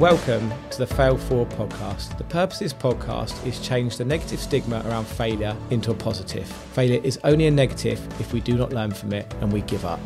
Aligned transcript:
Welcome 0.00 0.50
to 0.70 0.78
the 0.78 0.86
Fail 0.86 1.18
Forward 1.18 1.50
podcast. 1.50 2.16
The 2.16 2.24
purpose 2.24 2.56
of 2.62 2.64
this 2.64 2.72
podcast 2.72 3.46
is 3.46 3.60
change 3.60 3.98
the 3.98 4.04
negative 4.06 4.40
stigma 4.40 4.82
around 4.86 5.06
failure 5.06 5.54
into 5.68 5.90
a 5.90 5.94
positive. 5.94 6.46
Failure 6.46 7.02
is 7.04 7.20
only 7.22 7.48
a 7.48 7.50
negative 7.50 8.00
if 8.18 8.32
we 8.32 8.40
do 8.40 8.56
not 8.56 8.72
learn 8.72 8.92
from 8.92 9.12
it 9.12 9.30
and 9.42 9.52
we 9.52 9.60
give 9.60 9.84
up. 9.84 10.00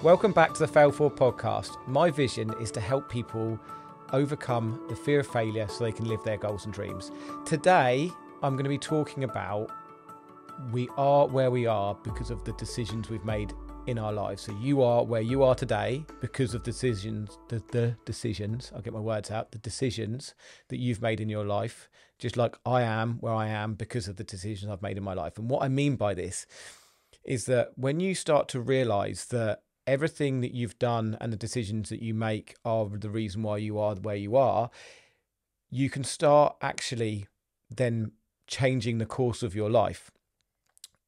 Welcome 0.00 0.30
back 0.30 0.54
to 0.54 0.60
the 0.60 0.68
Fail 0.68 0.92
Forward 0.92 1.18
podcast. 1.18 1.76
My 1.88 2.08
vision 2.12 2.54
is 2.60 2.70
to 2.70 2.80
help 2.80 3.10
people 3.10 3.58
overcome 4.12 4.80
the 4.88 4.94
fear 4.94 5.18
of 5.18 5.26
failure 5.26 5.66
so 5.66 5.82
they 5.82 5.90
can 5.90 6.06
live 6.06 6.22
their 6.22 6.38
goals 6.38 6.64
and 6.64 6.72
dreams. 6.72 7.10
Today, 7.44 8.12
I'm 8.44 8.52
going 8.52 8.62
to 8.62 8.70
be 8.70 8.78
talking 8.78 9.24
about 9.24 9.72
we 10.70 10.88
are 10.96 11.26
where 11.26 11.50
we 11.50 11.66
are 11.66 11.96
because 12.04 12.30
of 12.30 12.44
the 12.44 12.52
decisions 12.52 13.10
we've 13.10 13.24
made 13.24 13.52
in 13.88 13.98
our 13.98 14.12
lives. 14.12 14.42
So 14.42 14.52
you 14.60 14.82
are 14.82 15.02
where 15.02 15.22
you 15.22 15.42
are 15.42 15.54
today 15.54 16.04
because 16.20 16.52
of 16.52 16.62
decisions, 16.62 17.38
the, 17.48 17.62
the 17.72 17.96
decisions, 18.04 18.70
I'll 18.74 18.82
get 18.82 18.92
my 18.92 19.00
words 19.00 19.30
out, 19.30 19.50
the 19.50 19.58
decisions 19.58 20.34
that 20.68 20.76
you've 20.76 21.00
made 21.00 21.22
in 21.22 21.30
your 21.30 21.46
life, 21.46 21.88
just 22.18 22.36
like 22.36 22.56
I 22.66 22.82
am 22.82 23.14
where 23.20 23.32
I 23.32 23.48
am 23.48 23.74
because 23.74 24.06
of 24.06 24.16
the 24.16 24.24
decisions 24.24 24.70
I've 24.70 24.82
made 24.82 24.98
in 24.98 25.02
my 25.02 25.14
life. 25.14 25.38
And 25.38 25.48
what 25.48 25.62
I 25.62 25.68
mean 25.68 25.96
by 25.96 26.12
this 26.12 26.46
is 27.24 27.46
that 27.46 27.70
when 27.76 27.98
you 27.98 28.14
start 28.14 28.46
to 28.48 28.60
realize 28.60 29.24
that 29.26 29.62
everything 29.86 30.42
that 30.42 30.52
you've 30.52 30.78
done 30.78 31.16
and 31.18 31.32
the 31.32 31.36
decisions 31.38 31.88
that 31.88 32.02
you 32.02 32.12
make 32.12 32.56
are 32.66 32.86
the 32.90 33.08
reason 33.08 33.42
why 33.42 33.56
you 33.56 33.78
are 33.78 33.94
where 33.94 34.16
you 34.16 34.36
are, 34.36 34.68
you 35.70 35.88
can 35.88 36.04
start 36.04 36.56
actually 36.60 37.26
then 37.70 38.12
changing 38.46 38.98
the 38.98 39.06
course 39.06 39.42
of 39.42 39.54
your 39.54 39.70
life 39.70 40.10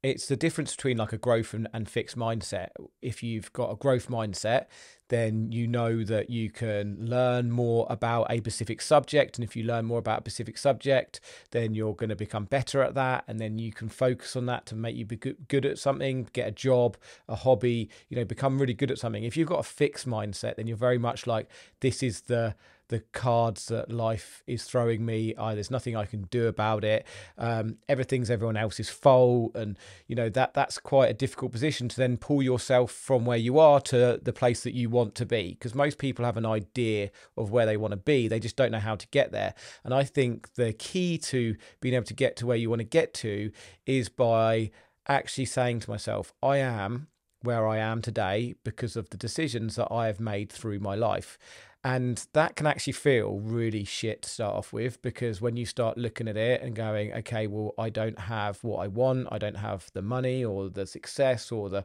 it's 0.02 0.26
the 0.26 0.36
difference 0.36 0.74
between 0.74 0.96
like 0.96 1.12
a 1.12 1.18
growth 1.18 1.54
and, 1.54 1.68
and 1.72 1.88
fixed 1.88 2.16
mindset. 2.16 2.68
If 3.02 3.22
you've 3.22 3.52
got 3.52 3.70
a 3.70 3.76
growth 3.76 4.08
mindset, 4.08 4.66
then 5.10 5.52
you 5.52 5.66
know 5.66 6.02
that 6.04 6.30
you 6.30 6.50
can 6.50 6.96
learn 7.00 7.50
more 7.50 7.86
about 7.90 8.26
a 8.30 8.38
specific 8.38 8.80
subject. 8.80 9.36
And 9.36 9.44
if 9.44 9.54
you 9.54 9.64
learn 9.64 9.84
more 9.84 9.98
about 9.98 10.20
a 10.20 10.22
specific 10.22 10.56
subject, 10.56 11.20
then 11.50 11.74
you're 11.74 11.94
going 11.94 12.08
to 12.08 12.16
become 12.16 12.44
better 12.44 12.82
at 12.82 12.94
that. 12.94 13.24
And 13.28 13.38
then 13.38 13.58
you 13.58 13.72
can 13.72 13.88
focus 13.88 14.36
on 14.36 14.46
that 14.46 14.66
to 14.66 14.74
make 14.74 14.96
you 14.96 15.04
be 15.04 15.16
good 15.16 15.66
at 15.66 15.78
something, 15.78 16.28
get 16.32 16.48
a 16.48 16.52
job, 16.52 16.96
a 17.28 17.34
hobby, 17.34 17.90
you 18.08 18.16
know, 18.16 18.24
become 18.24 18.58
really 18.58 18.74
good 18.74 18.90
at 18.90 18.98
something. 18.98 19.24
If 19.24 19.36
you've 19.36 19.48
got 19.48 19.60
a 19.60 19.64
fixed 19.64 20.08
mindset, 20.08 20.56
then 20.56 20.66
you're 20.66 20.76
very 20.76 20.98
much 20.98 21.26
like, 21.26 21.48
this 21.80 22.02
is 22.02 22.22
the 22.22 22.54
the 22.90 23.00
cards 23.12 23.66
that 23.66 23.90
life 23.90 24.42
is 24.46 24.64
throwing 24.64 25.06
me. 25.06 25.34
I, 25.36 25.54
there's 25.54 25.70
nothing 25.70 25.96
I 25.96 26.04
can 26.04 26.22
do 26.24 26.48
about 26.48 26.84
it. 26.84 27.06
Um, 27.38 27.78
everything's 27.88 28.30
everyone 28.30 28.56
else's 28.56 28.90
fault, 28.90 29.52
and 29.54 29.78
you 30.06 30.16
know 30.16 30.28
that 30.28 30.54
that's 30.54 30.78
quite 30.78 31.08
a 31.08 31.14
difficult 31.14 31.52
position 31.52 31.88
to 31.88 31.96
then 31.96 32.16
pull 32.16 32.42
yourself 32.42 32.90
from 32.90 33.24
where 33.24 33.38
you 33.38 33.58
are 33.58 33.80
to 33.82 34.20
the 34.22 34.32
place 34.32 34.64
that 34.64 34.74
you 34.74 34.90
want 34.90 34.99
to 35.06 35.26
be. 35.26 35.50
Because 35.50 35.74
most 35.74 35.98
people 35.98 36.24
have 36.24 36.36
an 36.36 36.46
idea 36.46 37.10
of 37.36 37.50
where 37.50 37.66
they 37.66 37.76
want 37.76 37.92
to 37.92 37.96
be, 37.96 38.28
they 38.28 38.40
just 38.40 38.56
don't 38.56 38.72
know 38.72 38.78
how 38.78 38.96
to 38.96 39.06
get 39.08 39.32
there. 39.32 39.54
And 39.84 39.94
I 39.94 40.04
think 40.04 40.54
the 40.54 40.72
key 40.72 41.18
to 41.18 41.56
being 41.80 41.94
able 41.94 42.06
to 42.06 42.14
get 42.14 42.36
to 42.36 42.46
where 42.46 42.56
you 42.56 42.70
want 42.70 42.80
to 42.80 42.84
get 42.84 43.14
to 43.14 43.50
is 43.86 44.08
by 44.08 44.70
actually 45.08 45.46
saying 45.46 45.80
to 45.80 45.90
myself, 45.90 46.32
I 46.42 46.58
am 46.58 47.08
where 47.42 47.66
I 47.66 47.78
am 47.78 48.02
today 48.02 48.54
because 48.64 48.96
of 48.96 49.10
the 49.10 49.16
decisions 49.16 49.76
that 49.76 49.88
I 49.90 50.06
have 50.06 50.20
made 50.20 50.52
through 50.52 50.80
my 50.80 50.94
life. 50.94 51.38
And 51.82 52.26
that 52.34 52.56
can 52.56 52.66
actually 52.66 52.92
feel 52.92 53.38
really 53.38 53.84
shit 53.84 54.22
to 54.22 54.28
start 54.28 54.54
off 54.54 54.72
with 54.72 55.00
because 55.00 55.40
when 55.40 55.56
you 55.56 55.64
start 55.64 55.96
looking 55.96 56.28
at 56.28 56.36
it 56.36 56.60
and 56.60 56.76
going, 56.76 57.12
okay, 57.14 57.46
well, 57.46 57.72
I 57.78 57.88
don't 57.88 58.18
have 58.18 58.62
what 58.62 58.84
I 58.84 58.88
want, 58.88 59.28
I 59.32 59.38
don't 59.38 59.56
have 59.56 59.90
the 59.94 60.02
money 60.02 60.44
or 60.44 60.68
the 60.68 60.86
success 60.86 61.50
or 61.50 61.70
the 61.70 61.84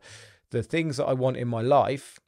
the 0.52 0.63
things 0.63 0.97
that 0.97 1.05
I 1.05 1.13
want 1.13 1.38
in 1.38 1.47
my 1.47 1.61
life, 1.61 2.19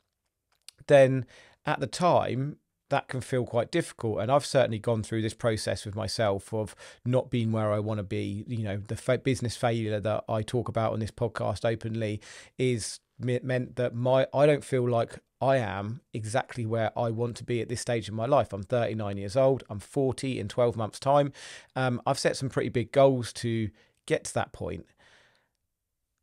then 0.88 1.26
at 1.66 1.80
the 1.80 1.88
time 1.88 2.58
that 2.90 3.08
can 3.08 3.22
feel 3.22 3.46
quite 3.46 3.72
difficult. 3.72 4.20
And 4.20 4.32
I've 4.32 4.46
certainly 4.46 4.80
gone 4.80 5.04
through 5.04 5.22
this 5.22 5.34
process 5.34 5.86
with 5.86 5.96
myself 5.96 6.54
of 6.54 6.76
not 7.06 7.30
being 7.30 7.52
where 7.52 7.74
I 7.74 7.80
want 7.80 7.98
to 7.98 8.04
be. 8.04 8.46
You 8.48 8.64
know, 8.64 8.78
the 8.88 8.96
fa- 8.96 9.18
business 9.18 9.58
failure 9.58 10.00
that 10.00 10.24
I 10.30 10.42
talk 10.42 10.70
about 10.70 10.94
on 10.94 11.00
this 11.00 11.12
podcast 11.12 11.66
openly 11.66 12.22
is 12.58 13.00
meant 13.20 13.76
that 13.76 13.96
my 13.96 14.28
I 14.34 14.46
don't 14.46 14.64
feel 14.64 14.88
like 14.88 15.20
I 15.42 15.58
am 15.58 16.02
exactly 16.14 16.66
where 16.66 16.98
I 16.98 17.10
want 17.10 17.36
to 17.38 17.44
be 17.44 17.62
at 17.62 17.70
this 17.70 17.82
stage 17.82 18.08
in 18.08 18.16
my 18.16 18.26
life. 18.26 18.54
I'm 18.54 18.64
39 18.64 19.18
years 19.18 19.36
old. 19.36 19.64
I'm 19.70 19.80
40 19.80 20.40
in 20.40 20.48
12 20.48 20.76
months' 20.76 21.00
time. 21.00 21.32
Um, 21.76 22.02
I've 22.06 22.20
set 22.20 22.38
some 22.38 22.50
pretty 22.50 22.70
big 22.70 22.92
goals 22.92 23.34
to 23.34 23.70
get 24.06 24.24
to 24.26 24.34
that 24.36 24.52
point. 24.52 24.86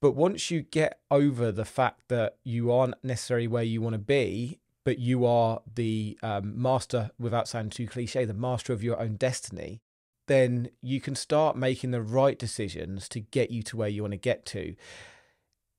But 0.04 0.16
once 0.16 0.50
you 0.50 0.60
get 0.60 1.00
over 1.10 1.50
the 1.50 1.64
fact 1.64 2.08
that 2.08 2.36
you 2.44 2.70
aren't 2.70 3.02
necessarily 3.02 3.48
where 3.48 3.62
you 3.62 3.80
want 3.80 3.94
to 3.94 3.98
be, 3.98 4.60
but 4.84 4.98
you 4.98 5.24
are 5.24 5.62
the 5.76 6.18
um, 6.22 6.60
master, 6.60 7.10
without 7.18 7.48
sounding 7.48 7.70
too 7.70 7.86
cliche, 7.86 8.26
the 8.26 8.34
master 8.34 8.74
of 8.74 8.84
your 8.84 9.00
own 9.00 9.16
destiny, 9.16 9.80
then 10.26 10.68
you 10.82 11.00
can 11.00 11.14
start 11.14 11.56
making 11.56 11.90
the 11.90 12.02
right 12.02 12.38
decisions 12.38 13.08
to 13.08 13.20
get 13.20 13.50
you 13.50 13.62
to 13.62 13.78
where 13.78 13.88
you 13.88 14.02
want 14.02 14.12
to 14.12 14.18
get 14.18 14.44
to. 14.44 14.76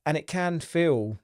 And 0.08 0.18
it 0.18 0.26
can 0.26 0.60
feel 0.60 1.20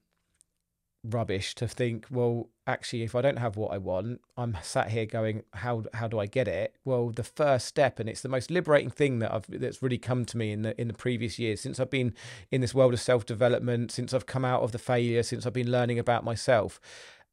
rubbish 1.04 1.56
to 1.56 1.68
think, 1.68 2.06
well, 2.12 2.50
actually, 2.68 3.04
if 3.04 3.16
I 3.16 3.22
don't 3.22 3.38
have 3.38 3.58
what 3.58 3.74
I 3.74 3.78
want, 3.78 4.22
I'm 4.38 4.58
sat 4.62 4.92
here 4.92 5.06
going, 5.06 5.44
how 5.54 5.84
how 5.94 6.08
do 6.08 6.20
I 6.20 6.26
get 6.26 6.48
it? 6.48 6.76
Well, 6.86 7.10
the 7.10 7.24
first 7.24 7.68
step, 7.68 8.00
and 8.00 8.10
it's 8.10 8.22
the 8.22 8.30
most 8.30 8.52
liberating 8.52 8.90
thing 8.90 9.20
that 9.20 9.34
I've 9.34 9.46
that's 9.48 9.82
really 9.82 9.98
come 9.98 10.26
to 10.26 10.38
me 10.38 10.52
in 10.52 10.62
the 10.62 10.80
in 10.80 10.88
the 10.88 10.94
previous 10.94 11.40
years 11.40 11.62
since 11.62 11.80
I've 11.80 11.90
been 11.90 12.14
in 12.52 12.62
this 12.62 12.74
world 12.74 12.94
of 12.94 13.00
self 13.00 13.26
development, 13.26 13.92
since 13.92 14.14
I've 14.14 14.26
come 14.26 14.46
out 14.46 14.62
of 14.62 14.72
the 14.72 14.80
failure, 14.80 15.24
since 15.24 15.46
I've 15.46 15.54
been 15.54 15.72
learning 15.72 16.00
about 16.00 16.24
myself. 16.24 16.80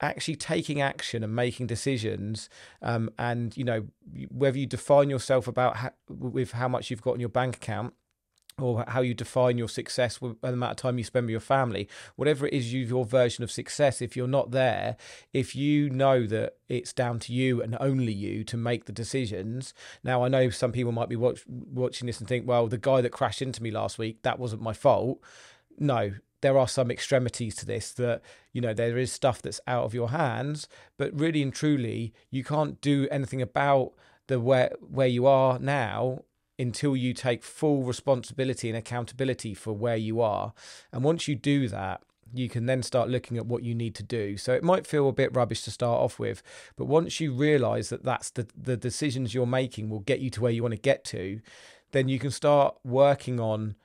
Actually, 0.01 0.37
taking 0.37 0.81
action 0.81 1.25
and 1.25 1.35
making 1.35 1.67
decisions, 1.67 2.49
um, 2.83 3.11
and 3.19 3.57
you 3.57 3.65
know 3.65 3.89
whether 4.31 4.57
you 4.57 4.67
define 4.67 5.11
yourself 5.11 5.49
about 5.49 5.77
how, 5.79 5.91
with 6.09 6.53
how 6.53 6.69
much 6.69 6.89
you've 6.89 7.03
got 7.03 7.15
in 7.15 7.21
your 7.21 7.29
bank 7.29 7.57
account, 7.57 7.95
or 8.59 8.85
how 8.89 9.01
you 9.01 9.15
define 9.15 9.59
your 9.59 9.69
success 9.69 10.21
with 10.21 10.41
the 10.41 10.49
amount 10.49 10.73
of 10.73 10.77
time 10.77 10.99
you 10.99 11.05
spend 11.05 11.27
with 11.27 11.33
your 11.33 11.41
family, 11.41 11.89
whatever 12.17 12.47
it 12.47 12.53
is 12.53 12.73
you 12.73 12.85
your 12.85 13.05
version 13.05 13.45
of 13.45 13.51
success, 13.51 14.03
if 14.03 14.17
you're 14.17 14.27
not 14.27 14.51
there, 14.51 14.97
if 15.33 15.55
you 15.55 15.91
know 15.91 16.27
that 16.27 16.57
it's 16.69 16.93
down 16.93 17.19
to 17.21 17.33
you 17.33 17.63
and 17.63 17.77
only 17.81 18.13
you 18.13 18.45
to 18.45 18.57
make 18.57 18.85
the 18.87 18.93
decisions. 18.93 19.75
Now, 20.03 20.25
I 20.25 20.29
know 20.29 20.51
some 20.51 20.73
people 20.73 20.93
might 20.93 21.09
be 21.09 21.17
watch, 21.17 21.45
watching 21.47 22.07
this 22.07 22.19
and 22.19 22.29
think, 22.29 22.47
well, 22.47 22.67
the 22.67 22.79
guy 22.79 23.01
that 23.01 23.11
crashed 23.11 23.43
into 23.43 23.63
me 23.63 23.71
last 23.71 23.99
week, 23.99 24.23
that 24.23 24.39
wasn't 24.39 24.63
my 24.63 24.73
fault. 24.73 25.21
No, 25.79 26.13
there 26.41 26.59
are 26.59 26.69
some 26.69 26.91
extremities 26.91 27.57
to 27.57 27.67
this 27.67 27.93
that 27.93 28.23
you 28.53 28.61
know 28.61 28.73
there 28.73 28.97
is 28.97 29.11
stuff 29.13 29.43
that's 29.43 29.61
out 29.67 29.85
of 29.85 29.95
your 29.95 30.11
hands 30.11 30.69
but 30.97 31.19
really 31.19 31.43
and 31.43 31.53
truly 31.53 32.13
you 32.31 32.45
can't 32.45 32.81
do 32.81 33.09
anything 33.11 33.43
about 33.43 33.93
the 34.29 34.39
where 34.39 34.73
where 34.81 35.07
you 35.07 35.27
are 35.27 35.59
now 35.59 36.21
until 36.59 36.97
you 36.97 37.15
take 37.15 37.43
full 37.43 37.83
responsibility 37.85 38.69
and 38.69 38.77
accountability 38.77 39.55
for 39.55 39.73
where 39.73 39.97
you 39.97 40.21
are. 40.21 40.53
And 40.93 41.05
once 41.05 41.29
you 41.29 41.37
do 41.37 41.69
that, 41.69 42.03
you 42.35 42.49
can 42.49 42.67
then 42.67 42.83
start 42.83 43.09
looking 43.09 43.37
at 43.37 43.47
what 43.47 43.63
you 43.63 43.75
need 43.75 43.95
to 43.95 44.03
do. 44.03 44.37
So 44.37 44.53
it 44.53 44.63
might 44.63 44.87
feel 44.87 45.09
a 45.09 45.13
bit 45.13 45.35
rubbish 45.35 45.63
to 45.63 45.71
start 45.71 46.01
off 46.01 46.19
with, 46.19 46.43
but 46.77 46.85
once 46.85 47.21
you 47.21 47.33
realize 47.33 47.89
that 47.89 48.05
that's 48.05 48.31
the 48.31 48.47
the 48.57 48.77
decisions 48.77 49.35
you're 49.35 49.47
making 49.47 49.89
will 49.89 50.01
get 50.01 50.21
you 50.21 50.31
to 50.31 50.41
where 50.41 50.53
you 50.53 50.63
want 50.63 50.75
to 50.75 50.81
get 50.81 51.05
to, 51.07 51.41
then 51.93 52.09
you 52.09 52.19
can 52.19 52.31
start 52.31 52.77
working 52.85 53.41
on 53.41 53.77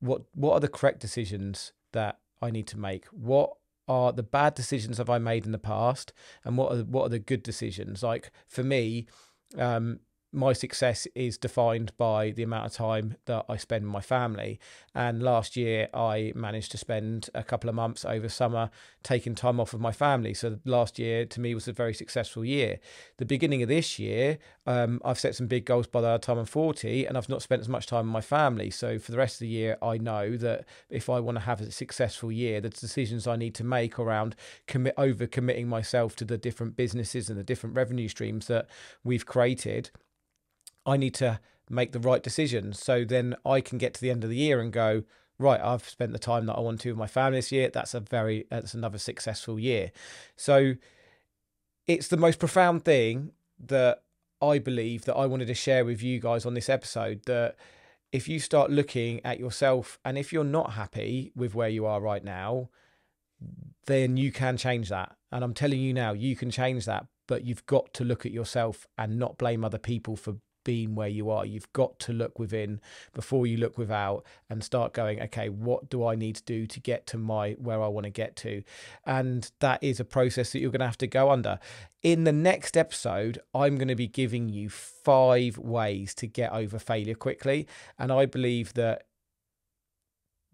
what 0.00 0.22
what 0.34 0.52
are 0.52 0.60
the 0.60 0.68
correct 0.68 1.00
decisions 1.00 1.72
that 1.92 2.18
I 2.40 2.50
need 2.50 2.66
to 2.68 2.78
make? 2.78 3.06
What 3.06 3.54
are 3.88 4.12
the 4.12 4.22
bad 4.22 4.54
decisions 4.54 4.98
have 4.98 5.10
I 5.10 5.18
made 5.18 5.46
in 5.46 5.52
the 5.52 5.58
past 5.58 6.12
and 6.44 6.56
what 6.56 6.72
are 6.72 6.82
what 6.82 7.04
are 7.04 7.10
the 7.10 7.18
good 7.18 7.42
decisions? 7.42 8.02
Like 8.02 8.30
for 8.46 8.62
me, 8.62 9.06
um, 9.56 10.00
my 10.36 10.52
success 10.52 11.08
is 11.14 11.38
defined 11.38 11.96
by 11.96 12.30
the 12.30 12.42
amount 12.42 12.66
of 12.66 12.72
time 12.72 13.16
that 13.24 13.46
I 13.48 13.56
spend 13.56 13.84
with 13.84 13.92
my 13.92 14.02
family. 14.02 14.60
And 14.94 15.22
last 15.22 15.56
year, 15.56 15.88
I 15.94 16.32
managed 16.34 16.72
to 16.72 16.78
spend 16.78 17.30
a 17.34 17.42
couple 17.42 17.70
of 17.70 17.74
months 17.74 18.04
over 18.04 18.28
summer 18.28 18.70
taking 19.02 19.34
time 19.34 19.58
off 19.58 19.72
of 19.72 19.80
my 19.80 19.92
family. 19.92 20.34
So 20.34 20.58
last 20.66 20.98
year, 20.98 21.24
to 21.24 21.40
me, 21.40 21.54
was 21.54 21.68
a 21.68 21.72
very 21.72 21.94
successful 21.94 22.44
year. 22.44 22.78
The 23.16 23.24
beginning 23.24 23.62
of 23.62 23.70
this 23.70 23.98
year, 23.98 24.38
um, 24.66 25.00
I've 25.04 25.18
set 25.18 25.34
some 25.34 25.46
big 25.46 25.64
goals 25.64 25.86
by 25.86 26.02
the 26.02 26.18
time 26.18 26.36
I'm 26.36 26.44
40, 26.44 27.06
and 27.06 27.16
I've 27.16 27.30
not 27.30 27.40
spent 27.40 27.60
as 27.60 27.68
much 27.68 27.86
time 27.86 28.06
with 28.06 28.12
my 28.12 28.20
family. 28.20 28.70
So 28.70 28.98
for 28.98 29.12
the 29.12 29.18
rest 29.18 29.36
of 29.36 29.40
the 29.40 29.48
year, 29.48 29.78
I 29.80 29.96
know 29.96 30.36
that 30.36 30.66
if 30.90 31.08
I 31.08 31.18
want 31.18 31.36
to 31.36 31.44
have 31.44 31.62
a 31.62 31.70
successful 31.70 32.30
year, 32.30 32.60
the 32.60 32.68
decisions 32.68 33.26
I 33.26 33.36
need 33.36 33.54
to 33.54 33.64
make 33.64 33.98
around 33.98 34.36
commit 34.66 34.94
over 34.98 35.26
committing 35.26 35.66
myself 35.66 36.14
to 36.16 36.26
the 36.26 36.36
different 36.36 36.76
businesses 36.76 37.30
and 37.30 37.38
the 37.38 37.44
different 37.44 37.74
revenue 37.74 38.08
streams 38.08 38.48
that 38.48 38.66
we've 39.02 39.24
created 39.24 39.90
I 40.86 40.96
need 40.96 41.14
to 41.14 41.40
make 41.68 41.92
the 41.92 42.00
right 42.00 42.22
decisions. 42.22 42.82
So 42.82 43.04
then 43.04 43.34
I 43.44 43.60
can 43.60 43.78
get 43.78 43.94
to 43.94 44.00
the 44.00 44.10
end 44.10 44.24
of 44.24 44.30
the 44.30 44.36
year 44.36 44.60
and 44.60 44.72
go, 44.72 45.02
right, 45.38 45.60
I've 45.60 45.88
spent 45.88 46.12
the 46.12 46.18
time 46.18 46.46
that 46.46 46.54
I 46.54 46.60
want 46.60 46.80
to 46.82 46.90
with 46.90 46.98
my 46.98 47.06
family 47.06 47.38
this 47.38 47.52
year. 47.52 47.68
That's 47.72 47.92
a 47.92 48.00
very, 48.00 48.46
that's 48.50 48.74
another 48.74 48.98
successful 48.98 49.58
year. 49.58 49.90
So 50.36 50.74
it's 51.86 52.08
the 52.08 52.16
most 52.16 52.38
profound 52.38 52.84
thing 52.84 53.32
that 53.58 54.02
I 54.40 54.58
believe 54.58 55.04
that 55.06 55.16
I 55.16 55.26
wanted 55.26 55.48
to 55.48 55.54
share 55.54 55.84
with 55.84 56.02
you 56.02 56.20
guys 56.20 56.46
on 56.46 56.54
this 56.54 56.68
episode 56.68 57.22
that 57.26 57.56
if 58.12 58.28
you 58.28 58.38
start 58.38 58.70
looking 58.70 59.20
at 59.24 59.40
yourself 59.40 59.98
and 60.04 60.16
if 60.16 60.32
you're 60.32 60.44
not 60.44 60.72
happy 60.72 61.32
with 61.34 61.54
where 61.54 61.68
you 61.68 61.84
are 61.86 62.00
right 62.00 62.24
now, 62.24 62.70
then 63.86 64.16
you 64.16 64.30
can 64.30 64.56
change 64.56 64.88
that. 64.88 65.16
And 65.32 65.42
I'm 65.42 65.54
telling 65.54 65.80
you 65.80 65.92
now, 65.92 66.12
you 66.12 66.36
can 66.36 66.50
change 66.50 66.86
that 66.86 67.06
but 67.26 67.44
you've 67.44 67.66
got 67.66 67.92
to 67.94 68.04
look 68.04 68.24
at 68.24 68.32
yourself 68.32 68.86
and 68.96 69.18
not 69.18 69.38
blame 69.38 69.64
other 69.64 69.78
people 69.78 70.16
for 70.16 70.36
being 70.66 70.96
where 70.96 71.08
you 71.08 71.30
are. 71.30 71.46
You've 71.46 71.72
got 71.72 71.98
to 72.00 72.12
look 72.12 72.40
within 72.40 72.80
before 73.14 73.46
you 73.46 73.56
look 73.56 73.78
without 73.78 74.26
and 74.50 74.64
start 74.64 74.92
going, 74.92 75.22
okay, 75.22 75.48
what 75.48 75.88
do 75.88 76.04
I 76.04 76.16
need 76.16 76.34
to 76.34 76.42
do 76.42 76.66
to 76.66 76.80
get 76.80 77.06
to 77.06 77.16
my 77.16 77.52
where 77.52 77.80
I 77.80 77.86
want 77.86 78.04
to 78.04 78.10
get 78.10 78.34
to? 78.36 78.64
And 79.06 79.48
that 79.60 79.82
is 79.82 80.00
a 80.00 80.04
process 80.04 80.50
that 80.50 80.58
you're 80.58 80.72
going 80.72 80.80
to 80.80 80.86
have 80.86 80.98
to 80.98 81.06
go 81.06 81.30
under. 81.30 81.60
In 82.02 82.24
the 82.24 82.32
next 82.32 82.76
episode, 82.76 83.38
I'm 83.54 83.76
going 83.76 83.88
to 83.88 83.94
be 83.94 84.08
giving 84.08 84.48
you 84.48 84.68
five 84.68 85.56
ways 85.56 86.14
to 86.16 86.26
get 86.26 86.52
over 86.52 86.80
failure 86.80 87.14
quickly. 87.14 87.68
And 87.96 88.10
I 88.10 88.26
believe 88.26 88.74
that 88.74 89.04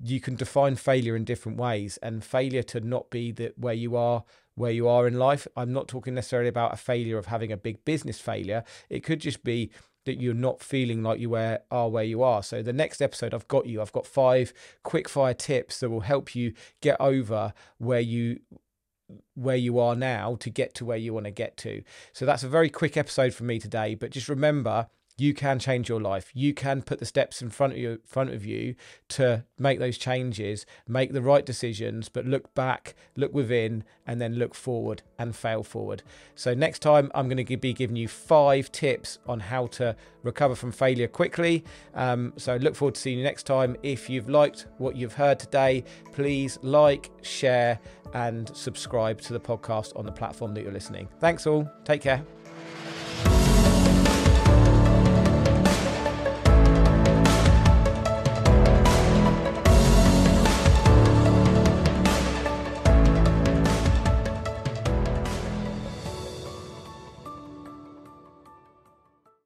you 0.05 0.21
can 0.21 0.35
define 0.35 0.77
failure 0.77 1.17
in 1.17 1.25
different 1.25 1.59
ways 1.59 1.97
and 2.03 2.25
failure 2.25 2.63
to 2.63 2.81
not 2.81 3.09
be 3.11 3.31
that 3.33 3.59
where 3.59 3.75
you 3.75 3.97
are 3.97 4.25
where 4.55 4.71
you 4.71 4.89
are 4.89 5.07
in 5.07 5.19
life 5.19 5.47
i'm 5.57 5.73
not 5.73 5.89
talking 5.89 6.15
necessarily 6.15 6.49
about 6.49 6.75
a 6.75 6.77
failure 6.77 7.19
of 7.19 7.27
having 7.27 7.53
a 7.53 7.57
big 7.57 7.85
business 7.85 8.21
failure 8.21 8.65
it 8.91 9.05
could 9.05 9.21
just 9.21 9.45
be 9.45 9.71
that 10.05 10.21
you're 10.21 10.35
not 10.35 10.61
feeling 10.61 11.03
like 11.03 11.21
you 11.21 11.35
are 11.37 11.89
where 11.89 12.05
you 12.05 12.23
are. 12.23 12.43
So 12.43 12.63
the 12.63 12.73
next 12.73 13.01
episode 13.01 13.33
I've 13.35 13.49
got 13.49 13.67
you. 13.67 13.81
I've 13.81 13.93
got 13.93 14.07
five 14.07 14.53
quick 14.83 15.09
fire 15.09 15.35
tips 15.35 15.81
that 15.81 15.91
will 15.91 16.01
help 16.01 16.35
you 16.35 16.55
get 16.81 16.97
over 17.01 17.53
where 17.79 18.01
you 18.01 18.41
where 19.35 19.57
you 19.57 19.79
are 19.79 19.95
now 19.95 20.37
to 20.37 20.49
get 20.49 20.75
to 20.75 20.85
where 20.85 20.97
you 20.97 21.13
want 21.13 21.27
to 21.27 21.31
get 21.31 21.57
to. 21.59 21.83
So 22.13 22.25
that's 22.25 22.43
a 22.43 22.49
very 22.49 22.71
quick 22.71 22.97
episode 22.97 23.35
for 23.35 23.45
me 23.45 23.59
today, 23.59 23.95
but 23.95 24.11
just 24.11 24.29
remember 24.29 24.89
you 25.19 25.35
can 25.35 25.59
change 25.59 25.89
your 25.89 26.01
life. 26.01 26.31
You 26.35 26.55
can 26.55 26.83
put 26.83 26.99
the 26.99 27.07
steps 27.07 27.43
in 27.43 27.51
front 27.51 27.75
of 27.75 27.79
you, 27.79 28.01
front 28.05 28.31
of 28.31 28.45
you 28.45 28.75
to 29.11 29.45
make 29.59 29.79
those 29.79 29.99
changes, 29.99 30.67
make 30.89 31.13
the 31.13 31.23
right 31.23 31.45
decisions, 31.45 32.09
but 32.09 32.27
look 32.27 32.55
back, 32.55 32.95
look 33.17 33.33
within, 33.33 33.85
and 34.07 34.21
then 34.21 34.35
look 34.35 34.55
forward 34.55 35.03
and 35.19 35.37
fail 35.37 35.63
forward. 35.63 36.03
So 36.35 36.55
next 36.55 36.81
time, 36.81 37.11
I'm 37.15 37.29
going 37.29 37.45
to 37.45 37.57
be 37.57 37.73
giving 37.73 37.97
you 37.97 38.09
five 38.09 38.73
tips 38.73 39.19
on 39.27 39.41
how 39.41 39.67
to 39.69 39.95
recover 40.23 40.55
from 40.55 40.73
failure 40.73 41.09
quickly. 41.09 41.65
Um, 41.95 42.33
so 42.37 42.57
look 42.57 42.75
forward 42.75 42.95
to 42.95 43.01
seeing 43.01 43.19
you 43.19 43.25
next 43.25 43.45
time. 43.45 43.77
If 43.83 44.09
you've 44.09 44.29
liked 44.29 44.67
what 44.79 44.97
you've 44.97 45.15
heard 45.15 45.39
today, 45.39 45.85
please 46.13 46.59
like, 46.63 47.11
share, 47.23 47.79
and 48.15 48.55
subscribe 48.57 49.21
to 49.23 49.33
the 49.33 49.41
podcast 49.41 49.97
on 49.97 50.05
the 50.05 50.13
platform 50.13 50.55
that 50.55 50.63
you're 50.63 50.73
listening. 50.73 51.09
Thanks 51.21 51.47
all. 51.47 51.71
Take 51.85 52.03
care. 52.03 52.23